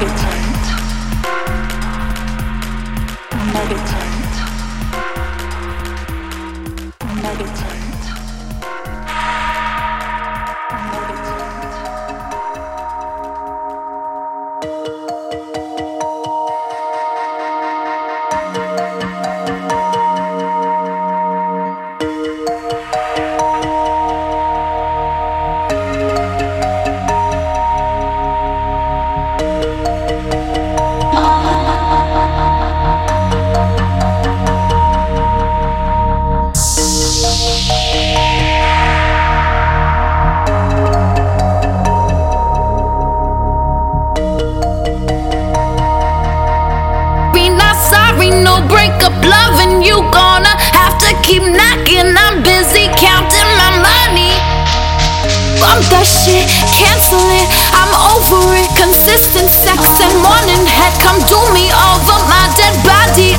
[0.00, 0.39] pocket.
[57.12, 57.48] It.
[57.74, 58.70] I'm over it.
[58.78, 60.94] Consistent sex and morning head.
[61.02, 63.34] Come do me over my dead body.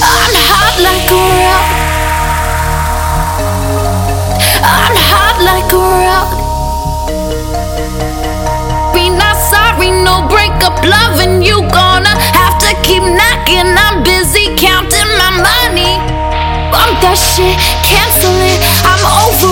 [0.00, 1.68] I'm hot like a rock.
[4.64, 6.30] I'm hot like a rock.
[8.94, 11.42] Be not sorry, no breakup loving.
[11.42, 13.68] You gonna have to keep knocking.
[13.68, 16.00] I'm busy counting my money.
[16.72, 18.60] Bump that shit, cancel it.
[18.84, 19.47] I'm over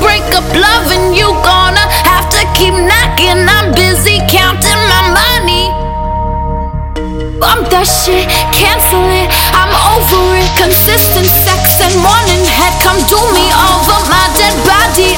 [0.00, 1.14] sorry, up loving.
[1.14, 3.46] You gonna have to keep knocking.
[3.46, 5.70] I'm busy counting my money.
[7.38, 9.28] Bump that shit, cancel it.
[9.52, 10.50] I'm over it.
[10.56, 12.74] Consistent sex and morning head.
[12.82, 15.12] Come do me over my dead body.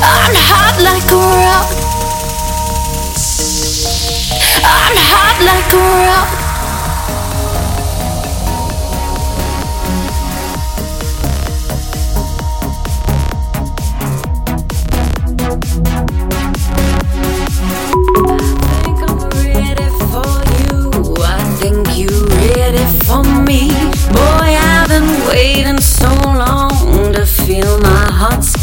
[0.00, 1.79] I'm hot like a rock.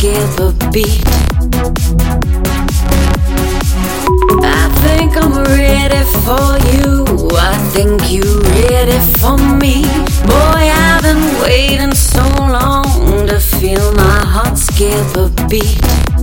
[0.07, 1.03] Skip a beat.
[4.41, 7.05] I think I'm ready for you.
[7.35, 9.83] I think you're ready for me.
[10.25, 16.16] Boy, I've been waiting so long to feel my heart skip a beat.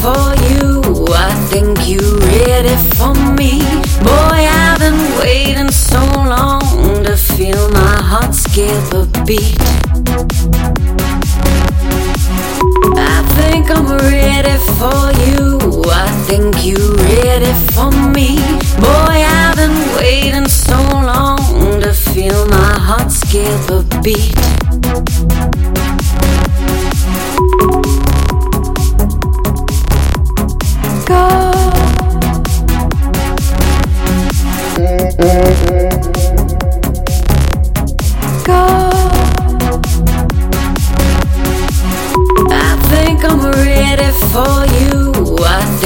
[0.00, 0.80] For you.
[1.12, 2.00] I think you
[2.32, 3.60] ready for me.
[4.00, 6.00] Boy, I've been waiting so
[6.34, 6.60] long
[7.04, 9.60] to feel my heart skip a beat.
[12.96, 15.82] I think I'm ready for you.
[16.04, 16.78] I think you
[17.10, 18.38] ready for me.
[18.80, 20.78] Boy, I've been waiting so
[21.10, 21.38] long
[21.82, 25.39] to feel my heart skip a beat.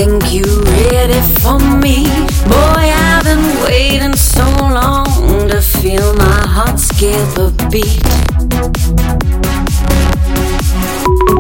[0.04, 2.04] Think you ready for me.
[2.44, 5.06] Boy, I've been waiting so long
[5.48, 8.04] to feel my heart skip a beat.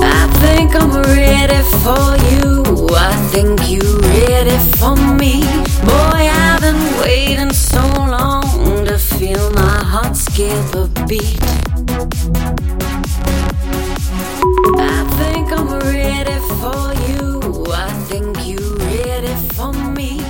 [0.00, 2.88] I think I'm ready for you.
[2.96, 5.42] I think you ready for me.
[5.84, 7.82] Boy, I've been waiting so
[8.16, 11.63] long to feel my heart skip a beat.
[19.72, 20.23] For me.